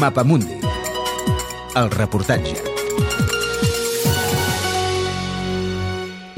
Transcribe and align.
Mapamundi. 0.00 0.54
El 1.76 1.90
reportatge. 1.92 2.54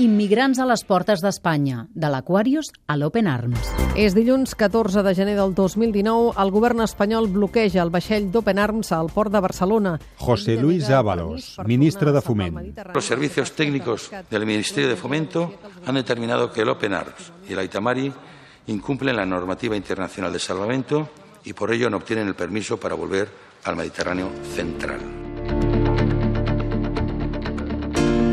Immigrants 0.02 0.58
a 0.58 0.66
les 0.66 0.82
portes 0.82 1.22
d'Espanya, 1.22 1.84
de 1.94 2.10
l'Aquarius 2.10 2.72
a 2.90 2.96
l'Open 2.98 3.28
Arms. 3.30 3.70
És 3.94 4.16
dilluns 4.18 4.56
14 4.58 5.04
de 5.06 5.12
gener 5.14 5.36
del 5.38 5.54
2019. 5.54 6.34
El 6.42 6.50
govern 6.50 6.82
espanyol 6.82 7.30
bloqueja 7.30 7.84
el 7.84 7.94
vaixell 7.94 8.32
d'Open 8.34 8.58
Arms 8.58 8.90
al 8.98 9.12
port 9.14 9.30
de 9.30 9.44
Barcelona. 9.46 9.94
José 10.18 10.58
Luis 10.58 10.90
Ábalos, 10.90 11.54
ministre 11.64 12.10
de 12.10 12.20
Foment. 12.20 12.58
Los 12.92 13.04
servicios 13.06 13.52
técnicos 13.52 14.10
del 14.28 14.44
Ministerio 14.44 14.90
de 14.90 14.96
Fomento 14.96 15.54
han 15.86 15.94
determinado 15.94 16.50
que 16.50 16.62
el 16.62 16.68
Open 16.68 16.94
Arms 16.94 17.30
y 17.48 17.52
el 17.52 17.60
Aitamari 17.60 18.12
incumplen 18.66 19.14
la 19.14 19.26
normativa 19.26 19.76
internacional 19.76 20.32
de 20.32 20.40
salvamento 20.40 21.08
y 21.44 21.52
por 21.52 21.72
ello 21.72 21.88
no 21.90 21.98
obtienen 21.98 22.26
el 22.26 22.34
permiso 22.34 22.76
para 22.78 22.96
volver 22.96 23.51
al 23.64 23.76
Mediterráneo 23.76 24.28
central. 24.54 25.00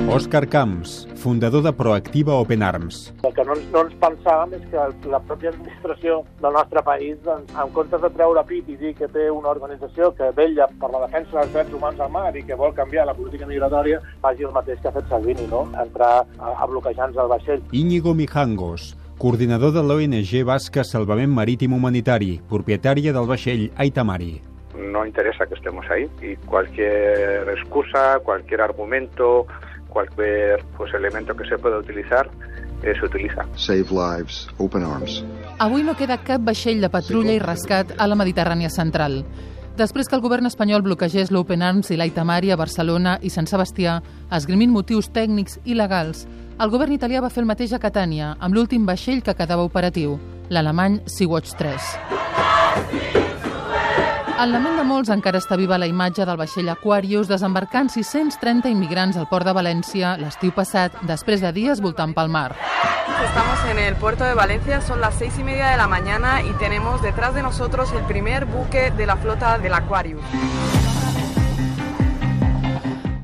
Òscar 0.10 0.48
Camps, 0.50 1.08
fundador 1.22 1.62
de 1.62 1.72
Proactiva 1.72 2.34
Open 2.34 2.64
Arms. 2.64 3.14
El 3.22 3.32
que 3.36 3.44
no, 3.46 3.54
ens- 3.54 3.68
no 3.72 3.84
ens 3.86 3.94
pensàvem 4.02 4.56
és 4.58 4.64
que 4.72 4.86
la 5.12 5.20
pròpia 5.22 5.52
administració 5.54 6.24
del 6.42 6.56
nostre 6.56 6.82
país, 6.82 7.20
doncs, 7.24 7.52
en 7.54 7.70
comptes 7.76 8.02
de 8.02 8.10
treure 8.16 8.42
pit 8.50 8.72
i 8.74 8.78
dir 8.80 8.96
que 8.98 9.08
té 9.14 9.28
una 9.30 9.52
organització 9.54 10.10
que 10.18 10.32
vella 10.36 10.66
per 10.82 10.90
la 10.96 11.04
defensa 11.06 11.38
dels 11.38 11.54
drets 11.54 11.74
humans 11.78 12.00
al 12.02 12.10
mar 12.10 12.34
i 12.36 12.42
que 12.44 12.58
vol 12.58 12.74
canviar 12.74 13.06
la 13.06 13.14
política 13.14 13.46
migratòria, 13.46 14.02
faci 14.26 14.44
el 14.50 14.52
mateix 14.58 14.82
que 14.82 14.90
ha 14.90 14.96
fet 14.98 15.08
Salvini, 15.14 15.46
no? 15.52 15.68
entrar 15.80 16.26
a, 16.40 16.56
a 16.58 16.66
bloquejar-nos 16.66 17.22
el 17.22 17.30
vaixell. 17.30 17.62
Íñigo 17.72 18.16
Mijangos, 18.16 18.96
coordinador 19.20 19.74
de 19.78 19.84
l'ONG 19.86 20.44
basca 20.44 20.84
Salvament 20.84 21.30
Marítim 21.30 21.74
Humanitari, 21.78 22.40
propietària 22.50 23.14
del 23.14 23.30
vaixell 23.30 23.70
Aitamari. 23.78 24.40
No 24.80 25.06
interesa 25.06 25.46
que 25.46 25.56
estemos 25.56 25.86
ahí 25.90 26.10
y 26.22 26.36
cualquier 26.48 27.48
excusa, 27.50 28.20
cualquier 28.24 28.62
argumento, 28.62 29.46
cualquier 29.90 30.64
pues 30.78 30.94
elemento 30.94 31.36
que 31.36 31.48
se 31.48 31.58
pueda 31.58 31.78
utilizar 31.78 32.30
eh, 32.84 32.94
se 32.98 33.06
utiliza. 33.06 33.46
Save 33.56 33.88
lives. 33.92 34.48
Open 34.58 34.84
arms. 34.84 35.24
Avui 35.60 35.84
no 35.84 35.96
queda 36.00 36.20
cap 36.24 36.44
vaixell 36.46 36.80
de 36.82 36.90
patrulla 36.90 37.36
i 37.36 37.42
rescat 37.44 37.96
a 37.98 38.08
la 38.08 38.16
Mediterrània 38.20 38.72
central. 38.72 39.24
Després 39.80 40.10
que 40.12 40.16
el 40.18 40.24
govern 40.24 40.48
espanyol 40.50 40.84
bloquegés 40.84 41.32
l'Open 41.32 41.62
Arms 41.64 41.92
i 41.94 41.98
l'Aitamari 42.00 42.52
a 42.52 42.58
Barcelona 42.60 43.16
i 43.24 43.32
Sant 43.32 43.48
Sebastià, 43.48 44.02
esgrimint 44.36 44.74
motius 44.76 45.08
tècnics 45.16 45.56
i 45.64 45.78
legals, 45.80 46.26
el 46.60 46.74
govern 46.74 46.92
italià 46.92 47.24
va 47.24 47.32
fer 47.32 47.46
el 47.46 47.52
mateix 47.52 47.72
a 47.72 47.80
Catània, 47.80 48.34
amb 48.40 48.56
l'últim 48.56 48.84
vaixell 48.84 49.24
que 49.24 49.38
quedava 49.40 49.64
operatiu, 49.64 50.20
l'alemany 50.52 51.00
Sea-Watch 51.08 51.56
3. 51.56 52.19
En 54.40 54.54
la 54.54 54.60
ment 54.64 54.78
de 54.80 54.86
molts 54.88 55.10
encara 55.12 55.42
està 55.42 55.58
viva 55.60 55.76
la 55.76 55.88
imatge 55.90 56.24
del 56.24 56.38
vaixell 56.40 56.70
Aquarius 56.72 57.28
desembarcant 57.28 57.90
630 57.92 58.70
immigrants 58.72 59.18
al 59.20 59.26
port 59.28 59.44
de 59.44 59.52
València 59.58 60.14
l'estiu 60.22 60.54
passat, 60.56 60.96
després 61.10 61.44
de 61.44 61.52
dies 61.58 61.82
voltant 61.84 62.14
pel 62.16 62.32
mar. 62.32 62.54
Estamos 63.26 63.66
en 63.68 63.82
el 63.84 63.98
puerto 64.00 64.24
de 64.24 64.38
Valencia, 64.40 64.80
son 64.80 65.02
las 65.02 65.16
seis 65.16 65.38
y 65.40 65.44
media 65.44 65.72
de 65.72 65.76
la 65.76 65.90
mañana 65.90 66.42
y 66.42 66.54
tenemos 66.54 67.02
detrás 67.02 67.36
de 67.36 67.44
nosotros 67.44 67.92
el 67.92 68.06
primer 68.06 68.46
buque 68.46 68.92
de 68.92 69.06
la 69.06 69.18
flota 69.18 69.58
del 69.58 69.74
Aquarius. 69.74 70.24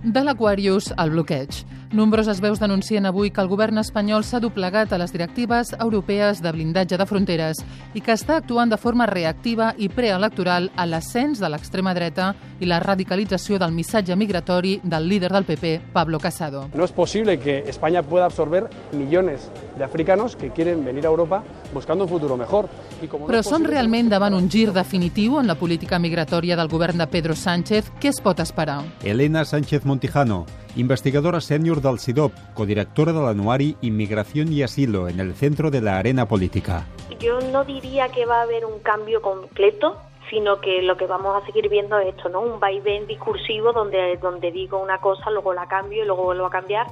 De 0.04 0.24
l'Aquarius 0.24 0.94
al 0.98 1.12
bloqueig. 1.12 1.64
Nombroses 1.96 2.42
veus 2.44 2.60
denuncien 2.60 3.06
avui 3.08 3.30
que 3.32 3.40
el 3.40 3.48
govern 3.48 3.78
espanyol 3.80 4.26
s'ha 4.28 4.42
doblegat 4.44 4.92
a 4.92 4.98
les 5.00 5.14
directives 5.14 5.70
europees 5.80 6.42
de 6.44 6.52
blindatge 6.52 6.98
de 7.00 7.06
fronteres 7.08 7.62
i 7.96 8.02
que 8.04 8.12
està 8.12 8.36
actuant 8.36 8.74
de 8.74 8.76
forma 8.76 9.08
reactiva 9.08 9.70
i 9.80 9.88
preelectoral 9.88 10.68
a 10.76 10.84
l'ascens 10.92 11.40
de 11.40 11.48
l'extrema 11.48 11.94
dreta 11.96 12.34
i 12.60 12.68
la 12.68 12.82
radicalització 12.84 13.56
del 13.64 13.72
missatge 13.72 14.18
migratori 14.20 14.82
del 14.84 15.08
líder 15.08 15.32
del 15.32 15.48
PP, 15.48 15.94
Pablo 15.94 16.20
Casado. 16.20 16.68
No 16.74 16.84
es 16.84 16.92
posible 16.92 17.40
que 17.40 17.60
España 17.60 18.04
pueda 18.04 18.26
absorber 18.26 18.68
millones 18.92 19.50
de 19.78 19.86
africanos 19.86 20.36
que 20.36 20.52
quieren 20.52 20.84
venir 20.84 21.06
a 21.06 21.16
Europa 21.16 21.46
buscando 21.76 22.06
un 22.06 22.10
futuro 22.10 22.36
mejor. 22.36 22.66
No 23.04 23.28
Però 23.28 23.44
són 23.46 23.68
realment 23.70 24.10
davant 24.10 24.34
un 24.34 24.50
gir 24.50 24.72
definitiu 24.74 25.38
en 25.38 25.46
la 25.46 25.58
política 25.60 26.00
migratòria 26.02 26.58
del 26.58 26.72
govern 26.72 26.98
de 26.98 27.06
Pedro 27.12 27.36
Sánchez? 27.38 27.92
Què 28.02 28.10
es 28.10 28.22
pot 28.26 28.42
esperar? 28.42 28.80
Elena 29.04 29.46
Sánchez 29.46 29.86
Montijano, 29.86 30.46
investigadora 30.76 31.42
sènior 31.42 31.84
del 31.86 32.00
CIDOP, 32.00 32.34
codirectora 32.58 33.14
de 33.14 33.22
l'anuari 33.22 33.76
Inmigración 33.82 34.52
y 34.52 34.64
Asilo 34.64 35.08
en 35.08 35.20
el 35.20 35.36
centro 35.36 35.70
de 35.70 35.82
la 35.82 36.00
arena 36.00 36.26
política. 36.28 36.88
Yo 37.20 37.40
no 37.52 37.64
diría 37.64 38.10
que 38.10 38.26
va 38.26 38.40
a 38.40 38.44
haber 38.44 38.66
un 38.66 38.80
cambio 38.80 39.22
completo, 39.22 39.98
sino 40.30 40.60
que 40.60 40.82
lo 40.82 40.98
que 40.98 41.06
vamos 41.06 41.42
a 41.42 41.46
seguir 41.46 41.70
viendo 41.70 42.00
es 42.00 42.16
esto, 42.16 42.30
¿no? 42.30 42.42
Un 42.42 42.60
vaivén 42.60 43.08
discursivo 43.08 43.74
donde, 43.74 44.18
donde 44.18 44.52
digo 44.52 44.82
una 44.82 44.98
cosa, 45.00 45.30
luego 45.30 45.54
la 45.54 45.68
cambio 45.68 46.04
y 46.04 46.06
luego 46.08 46.24
vuelvo 46.24 46.46
a 46.48 46.50
cambiar. 46.50 46.88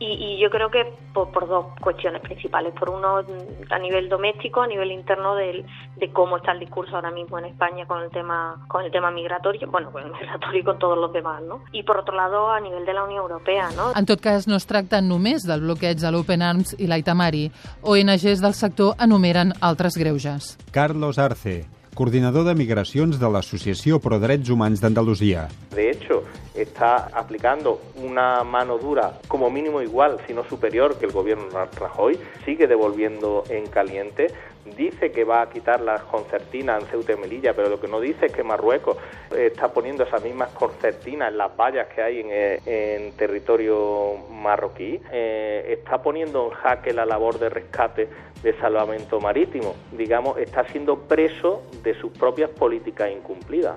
Y, 0.00 0.06
y 0.06 0.40
yo 0.40 0.48
creo 0.50 0.70
que 0.70 0.92
por, 1.12 1.32
por 1.32 1.48
dos 1.48 1.66
cuestiones 1.80 2.22
principales. 2.22 2.72
Por 2.74 2.90
uno, 2.90 3.22
a 3.70 3.78
nivel 3.78 4.08
doméstico, 4.08 4.62
a 4.62 4.66
nivel 4.66 4.92
interno 4.92 5.34
del, 5.34 5.64
de 5.96 6.12
cómo 6.12 6.36
está 6.36 6.52
el 6.52 6.60
discurso 6.60 6.94
ahora 6.94 7.10
mismo 7.10 7.38
en 7.38 7.46
España 7.46 7.86
con 7.86 8.02
el 8.02 8.10
tema 8.10 8.64
con 8.68 8.84
el 8.84 8.90
tema 8.92 9.10
migratorio, 9.10 9.68
bueno, 9.70 9.90
con 9.90 10.04
el 10.04 10.12
migratorio 10.12 10.60
y 10.60 10.64
con 10.64 10.78
todos 10.78 10.98
los 10.98 11.12
demás, 11.12 11.42
¿no? 11.42 11.62
Y 11.72 11.82
por 11.82 11.98
otro 11.98 12.14
lado, 12.14 12.50
a 12.50 12.60
nivel 12.60 12.84
de 12.86 12.92
la 12.92 13.04
Unión 13.04 13.22
Europea, 13.22 13.70
¿no? 13.76 13.92
En 13.96 14.06
tot 14.06 14.20
cas, 14.20 14.46
no 14.46 14.56
es 14.56 14.66
tracta 14.66 15.00
només 15.00 15.46
del 15.46 15.60
bloqueig 15.60 15.98
de 15.98 16.12
l'Open 16.12 16.42
Arms 16.42 16.74
i 16.78 16.86
l'Aitamari. 16.86 17.48
ONGs 17.82 18.42
del 18.42 18.54
sector 18.54 18.94
enumeren 19.00 19.52
altres 19.60 19.96
greuges. 19.98 20.56
Carlos 20.72 21.18
Arce, 21.18 21.64
coordinador 21.98 22.44
de 22.46 22.52
migracions 22.54 23.16
de 23.18 23.26
l'Associació 23.26 23.96
Pro 23.98 24.20
Drets 24.22 24.52
Humans 24.54 24.78
d'Andalusia. 24.78 25.48
De 25.74 25.88
hecho, 25.90 26.22
está 26.54 27.08
aplicando 27.12 27.80
una 27.96 28.44
mano 28.44 28.78
dura 28.78 29.18
como 29.26 29.50
mínimo 29.50 29.82
igual, 29.82 30.20
si 30.24 30.32
no 30.32 30.44
superior 30.44 30.96
que 30.96 31.06
el 31.06 31.12
gobierno 31.12 31.48
Rajoy, 31.74 32.16
sigue 32.44 32.68
devolviendo 32.68 33.42
en 33.50 33.66
caliente, 33.66 34.28
dice 34.76 35.12
que 35.12 35.24
va 35.24 35.42
a 35.42 35.48
quitar 35.48 35.80
las 35.80 36.02
concertinas 36.02 36.82
en 36.82 36.88
Ceuta 36.88 37.12
y 37.12 37.16
Melilla, 37.16 37.54
pero 37.54 37.68
lo 37.68 37.80
que 37.80 37.88
no 37.88 38.00
dice 38.00 38.26
es 38.26 38.32
que 38.32 38.42
Marruecos 38.42 38.96
eh, 39.34 39.50
está 39.52 39.72
poniendo 39.72 40.04
esas 40.04 40.22
mismas 40.22 40.50
concertinas 40.50 41.30
en 41.30 41.38
las 41.38 41.56
vallas 41.56 41.88
que 41.88 42.02
hay 42.02 42.20
en, 42.20 42.28
eh, 42.30 43.12
territorio 43.16 44.16
marroquí, 44.30 45.00
eh, 45.12 45.78
está 45.78 46.02
poniendo 46.02 46.46
en 46.46 46.50
jaque 46.50 46.92
la 46.92 47.06
labor 47.06 47.38
de 47.38 47.48
rescate 47.48 48.08
de 48.42 48.58
salvamento 48.58 49.20
marítimo, 49.20 49.74
digamos, 49.92 50.38
está 50.38 50.66
siendo 50.68 51.00
preso 51.00 51.62
de 51.82 51.94
sus 51.94 52.12
propias 52.12 52.50
políticas 52.50 53.10
incumplidas. 53.10 53.76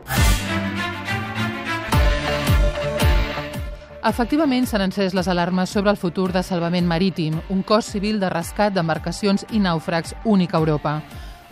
Efectivament, 4.01 4.66
s'han 4.66 4.81
encès 4.81 5.13
les 5.13 5.28
alarmes 5.29 5.69
sobre 5.69 5.91
el 5.91 5.97
futur 5.97 6.31
de 6.34 6.41
salvament 6.41 6.88
marítim, 6.89 7.35
un 7.53 7.62
cos 7.62 7.85
civil 7.85 8.17
de 8.19 8.31
rescat 8.34 8.73
d'embarcacions 8.73 9.45
i 9.53 9.62
nàufrags 9.62 10.16
únic 10.25 10.56
a 10.56 10.62
Europa. 10.63 10.95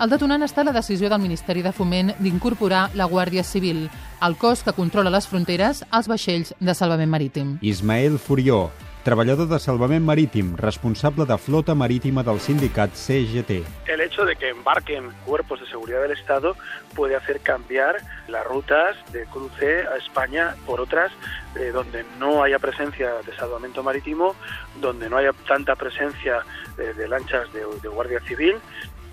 El 0.02 0.10
detonant 0.10 0.42
està 0.42 0.64
la 0.66 0.74
decisió 0.74 1.12
del 1.12 1.22
Ministeri 1.22 1.62
de 1.62 1.74
Foment 1.76 2.10
d'incorporar 2.18 2.88
la 2.96 3.06
Guàrdia 3.06 3.44
Civil, 3.44 3.86
el 4.26 4.38
cos 4.42 4.64
que 4.66 4.74
controla 4.74 5.14
les 5.14 5.28
fronteres 5.30 5.84
als 5.92 6.10
vaixells 6.10 6.56
de 6.60 6.74
salvament 6.74 7.12
marítim. 7.12 7.58
Ismael 7.62 8.18
Furió, 8.18 8.72
treballador 9.04 9.48
de 9.48 9.60
salvament 9.60 10.06
marítim, 10.06 10.56
responsable 10.58 11.26
de 11.26 11.38
flota 11.38 11.76
marítima 11.76 12.24
del 12.24 12.40
sindicat 12.40 12.92
CGT. 12.94 13.64
El 13.88 14.02
hecho 14.02 14.26
de 14.26 14.36
que 14.36 14.50
embarquen 14.50 15.12
cuerpos 15.26 15.62
de 15.62 15.68
seguridad 15.68 16.02
del 16.02 16.12
Estado 16.12 16.56
puede 16.96 17.16
hacer 17.16 17.40
cambiar 17.40 17.98
las 18.28 18.46
rutas 18.46 18.98
de 19.12 19.26
cruce 19.26 19.88
a 19.88 19.98
España 19.98 20.56
por 20.66 20.82
otras 20.82 21.12
eh, 21.56 21.72
donde 21.74 22.06
no 22.20 22.44
haya 22.44 22.60
presencia 22.60 23.14
de 23.26 23.36
salvamento 23.36 23.84
marítimo, 23.84 24.36
donde 24.82 25.10
no 25.10 25.18
haya 25.18 25.34
tanta 25.48 25.76
presencia 25.76 26.44
eh, 26.78 26.94
de 26.96 27.08
lanchas 27.08 27.52
de, 27.54 27.62
de 27.82 27.88
Guardia 27.88 28.20
Civil 28.22 28.58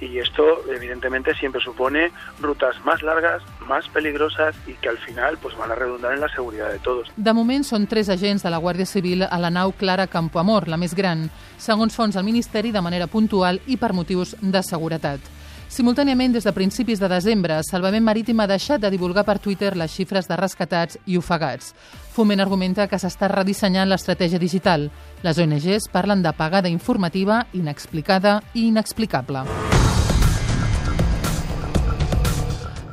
y 0.01 0.19
esto 0.19 0.43
evidentemente 0.71 1.35
siempre 1.35 1.61
supone 1.61 2.11
rutas 2.41 2.77
más 2.85 3.03
largas, 3.03 3.43
más 3.67 3.89
peligrosas 3.89 4.55
y 4.67 4.75
que 4.75 4.89
al 4.89 4.99
final 4.99 5.39
pues 5.39 5.57
van 5.57 5.71
a 5.71 5.75
redundar 5.75 6.13
en 6.13 6.21
la 6.21 6.29
seguridad 6.29 6.71
de 6.71 6.79
todos. 6.79 7.09
De 7.17 7.33
moment 7.33 7.65
són 7.65 7.87
tres 7.87 8.11
agents 8.13 8.45
de 8.45 8.53
la 8.53 8.61
Guàrdia 8.61 8.87
Civil 8.87 9.25
a 9.25 9.39
la 9.41 9.51
nau 9.51 9.73
Clara 9.73 10.07
Campoamor, 10.07 10.69
la 10.69 10.79
més 10.81 10.95
gran, 10.95 11.29
segons 11.59 11.97
fons 11.97 12.15
del 12.15 12.27
Ministeri 12.27 12.73
de 12.73 12.85
manera 12.85 13.07
puntual 13.07 13.61
i 13.67 13.77
per 13.81 13.95
motius 13.97 14.37
de 14.41 14.63
seguretat. 14.63 15.21
Simultàniament, 15.69 16.33
des 16.33 16.45
de 16.47 16.53
principis 16.55 17.01
de 17.03 17.09
desembre, 17.11 17.59
Salvament 17.67 18.05
Marítim 18.07 18.39
ha 18.41 18.47
deixat 18.47 18.81
de 18.81 18.91
divulgar 18.91 19.25
per 19.27 19.41
Twitter 19.43 19.75
les 19.77 19.91
xifres 19.91 20.29
de 20.31 20.39
rescatats 20.39 20.99
i 21.07 21.19
ofegats. 21.19 21.75
Foment 22.15 22.41
argumenta 22.41 22.87
que 22.87 23.01
s'està 23.03 23.29
redissenyant 23.33 23.91
l'estratègia 23.91 24.39
digital. 24.39 24.89
Les 25.27 25.43
ONGs 25.43 25.91
parlen 25.93 26.23
d'apagada 26.23 26.71
informativa 26.71 27.43
inexplicada 27.53 28.39
i 28.55 28.69
inexplicable. 28.71 29.45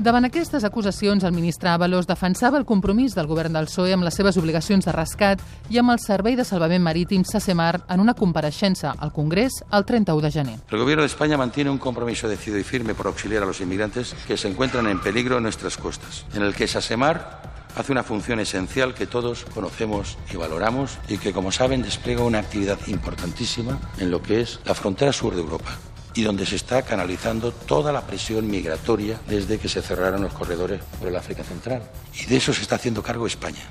Davant 0.03 0.25
aquestes 0.27 0.65
acusacions, 0.67 1.23
el 1.23 1.31
ministre 1.31 1.69
Ábalos 1.69 2.09
defensava 2.09 2.57
el 2.59 2.65
compromís 2.67 3.13
del 3.15 3.27
govern 3.29 3.53
del 3.55 3.69
PSOE 3.69 3.93
amb 3.95 4.03
les 4.03 4.17
seves 4.19 4.35
obligacions 4.35 4.83
de 4.83 4.91
rescat 4.91 5.39
i 5.71 5.79
amb 5.79 5.93
el 5.93 6.01
Servei 6.03 6.35
de 6.35 6.43
Salvament 6.43 6.83
Marítim 6.83 7.23
SACEMAR 7.23 7.85
en 7.87 8.03
una 8.03 8.11
compareixença 8.11 8.91
al 8.99 9.13
Congrés 9.15 9.61
el 9.71 9.85
31 9.87 10.25
de 10.25 10.31
gener. 10.33 10.57
El 10.71 10.79
Gobierno 10.79 11.03
de 11.03 11.07
España 11.07 11.37
mantiene 11.37 11.69
un 11.69 11.77
compromiso 11.77 12.27
decidido 12.27 12.59
y 12.59 12.65
firme 12.65 12.95
por 12.95 13.07
auxiliar 13.07 13.43
a 13.43 13.45
los 13.45 13.61
inmigrantes 13.61 14.13
que 14.27 14.35
se 14.35 14.49
encuentran 14.49 14.87
en 14.87 14.99
peligro 14.99 15.37
en 15.37 15.43
nuestras 15.43 15.77
costas, 15.77 16.25
en 16.33 16.41
el 16.43 16.53
que 16.53 16.67
SACEMAR 16.67 17.53
hace 17.77 17.93
una 17.93 18.03
función 18.03 18.41
esencial 18.41 18.93
que 18.93 19.07
todos 19.07 19.45
conocemos 19.53 20.17
y 20.33 20.35
valoramos 20.35 20.97
y 21.07 21.17
que, 21.17 21.31
como 21.31 21.53
saben, 21.53 21.81
despliega 21.81 22.23
una 22.23 22.39
actividad 22.39 22.77
importantísima 22.87 23.79
en 23.99 24.11
lo 24.11 24.21
que 24.21 24.41
es 24.41 24.59
la 24.65 24.73
frontera 24.73 25.13
sur 25.13 25.33
de 25.33 25.39
Europa 25.39 25.71
y 26.15 26.23
donde 26.23 26.45
se 26.45 26.55
está 26.55 26.81
canalizando 26.83 27.51
toda 27.51 27.91
la 27.91 28.05
presión 28.05 28.49
migratoria 28.49 29.19
desde 29.27 29.57
que 29.57 29.69
se 29.69 29.81
cerraron 29.81 30.21
los 30.21 30.33
corredores 30.33 30.81
por 30.99 31.07
el 31.07 31.15
África 31.15 31.43
Central. 31.43 31.81
Y 32.13 32.25
de 32.25 32.37
eso 32.37 32.53
se 32.53 32.61
está 32.61 32.75
haciendo 32.75 33.01
cargo 33.01 33.27
España. 33.27 33.61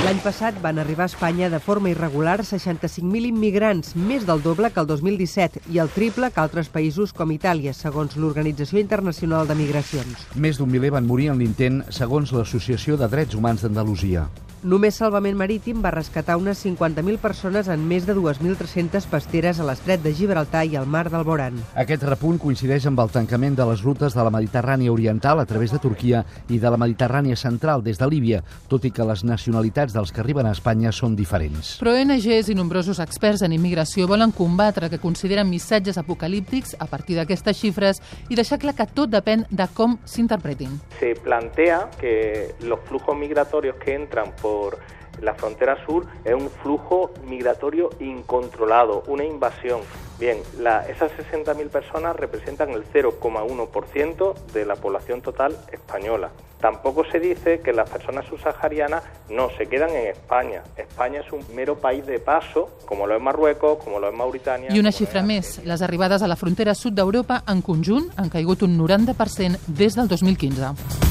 L'any 0.00 0.16
passat 0.24 0.56
van 0.62 0.78
arribar 0.80 1.04
a 1.04 1.10
Espanya 1.10 1.50
de 1.52 1.58
forma 1.60 1.90
irregular 1.92 2.40
65.000 2.40 3.28
immigrants, 3.28 3.92
més 3.94 4.24
del 4.24 4.40
doble 4.40 4.70
que 4.72 4.80
el 4.80 4.88
2017 4.88 5.60
i 5.68 5.78
el 5.82 5.92
triple 5.92 6.30
que 6.32 6.40
altres 6.40 6.70
països 6.72 7.12
com 7.12 7.30
Itàlia, 7.34 7.74
segons 7.76 8.16
l'Organització 8.16 8.80
Internacional 8.80 9.44
de 9.46 9.58
Migracions. 9.58 10.24
Més 10.34 10.56
d'un 10.56 10.72
miler 10.72 10.94
van 10.96 11.04
morir 11.04 11.28
en 11.34 11.38
l'intent, 11.38 11.82
segons 11.92 12.32
l'Associació 12.32 12.96
de 12.96 13.10
Drets 13.12 13.36
Humans 13.36 13.66
d'Andalusia. 13.68 14.24
Només 14.60 14.98
Salvament 15.00 15.38
Marítim 15.40 15.78
va 15.80 15.88
rescatar 15.94 16.34
unes 16.36 16.58
50.000 16.60 17.16
persones 17.16 17.68
en 17.72 17.80
més 17.88 18.04
de 18.04 18.12
2.300 18.12 19.06
pasteres 19.08 19.56
a 19.56 19.64
l'estret 19.64 20.02
de 20.04 20.10
Gibraltar 20.12 20.66
i 20.68 20.74
al 20.76 20.84
mar 20.84 21.06
d'Alborán. 21.08 21.56
Aquest 21.80 22.02
repunt 22.04 22.36
coincideix 22.42 22.84
amb 22.90 23.00
el 23.00 23.08
tancament 23.08 23.56
de 23.56 23.64
les 23.70 23.80
rutes 23.80 24.12
de 24.12 24.26
la 24.26 24.32
Mediterrània 24.34 24.92
Oriental 24.92 25.40
a 25.40 25.46
través 25.48 25.72
de 25.72 25.80
Turquia 25.80 26.20
i 26.52 26.58
de 26.60 26.72
la 26.74 26.76
Mediterrània 26.76 27.38
Central 27.40 27.80
des 27.86 27.96
de 27.96 28.08
Líbia, 28.12 28.42
tot 28.68 28.84
i 28.84 28.90
que 28.92 29.06
les 29.08 29.22
nacionalitats 29.24 29.96
dels 29.96 30.12
que 30.12 30.20
arriben 30.20 30.44
a 30.44 30.52
Espanya 30.52 30.92
són 30.92 31.16
diferents. 31.16 31.78
Però 31.80 31.96
ONGs 31.96 32.52
i 32.52 32.58
nombrosos 32.58 33.00
experts 33.00 33.46
en 33.46 33.56
immigració 33.56 34.10
volen 34.12 34.36
combatre 34.36 34.92
que 34.92 35.00
consideren 35.00 35.48
missatges 35.48 35.96
apocalíptics 35.96 36.76
a 36.76 36.84
partir 36.84 37.16
d'aquestes 37.16 37.56
xifres 37.56 38.04
i 38.28 38.36
deixar 38.36 38.60
clar 38.60 38.76
que 38.76 38.90
tot 38.92 39.08
depèn 39.08 39.48
de 39.48 39.70
com 39.72 39.96
s'interpretin. 40.04 40.76
Se 41.00 41.14
plantea 41.16 41.86
que 41.96 42.52
los 42.60 42.84
flujos 42.84 43.16
migratorios 43.16 43.80
que 43.80 43.96
entran 43.96 44.36
por 44.36 44.49
por 44.50 44.78
la 45.22 45.34
frontera 45.34 45.76
sur 45.86 46.06
es 46.24 46.34
un 46.34 46.50
flujo 46.50 47.10
migratorio 47.26 47.90
incontrolado, 48.00 49.02
una 49.06 49.24
invasión. 49.24 49.80
Bien, 50.18 50.38
la, 50.58 50.86
esas 50.88 51.12
60.000 51.12 51.68
personas 51.68 52.16
representan 52.16 52.70
el 52.70 52.84
0,1% 52.84 54.34
de 54.52 54.64
la 54.66 54.76
población 54.76 55.22
total 55.22 55.56
española. 55.72 56.30
Tampoco 56.60 57.04
se 57.10 57.18
dice 57.18 57.60
que 57.60 57.72
las 57.72 57.88
personas 57.88 58.26
subsaharianas 58.26 59.02
no 59.30 59.48
se 59.56 59.66
quedan 59.66 59.90
en 59.90 60.08
España. 60.08 60.62
España 60.76 61.20
es 61.20 61.32
un 61.32 61.42
mero 61.54 61.78
país 61.78 62.04
de 62.04 62.18
paso, 62.18 62.68
como 62.84 63.06
lo 63.06 63.16
es 63.16 63.22
Marruecos, 63.22 63.82
como 63.82 63.98
lo 63.98 64.08
es 64.08 64.14
Mauritania... 64.14 64.68
I 64.74 64.80
una 64.80 64.92
xifra 64.92 65.22
més, 65.24 65.56
les 65.64 65.80
arribades 65.80 66.20
a 66.20 66.28
la 66.28 66.36
frontera 66.36 66.76
sud 66.76 66.92
d'Europa 66.92 67.40
en 67.48 67.64
conjunt 67.64 68.10
han 68.20 68.28
caigut 68.28 68.66
un 68.66 68.76
90% 68.76 69.72
des 69.72 69.96
del 69.96 70.12
2015. 70.12 71.09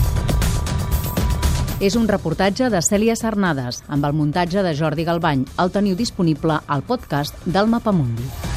És 1.79 1.95
un 1.95 2.09
reportatge 2.11 2.67
de 2.67 2.81
Cèlia 2.83 3.15
Sarnades, 3.15 3.79
amb 3.87 4.03
el 4.03 4.17
muntatge 4.17 4.65
de 4.65 4.75
Jordi 4.75 5.07
Galbany. 5.07 5.47
El 5.63 5.71
teniu 5.71 5.95
disponible 5.95 6.59
al 6.67 6.83
podcast 6.83 7.39
del 7.47 7.71
Mapamundi. 7.71 8.48